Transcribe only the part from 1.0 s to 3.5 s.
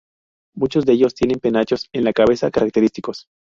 tienen penachos en la cabeza característicos.